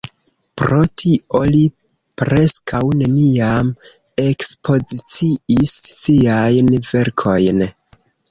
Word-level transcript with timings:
Pro 0.59 0.77
tio 1.01 1.41
li 1.55 1.59
preskaŭ 2.21 2.79
neniam 3.01 3.69
ekspoziciis 4.25 5.77
siajn 6.01 6.73
verkojn. 6.91 7.63